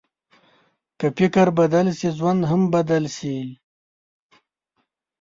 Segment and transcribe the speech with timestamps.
[0.99, 3.37] که فکر بدل شي، ژوند هم بدل شي.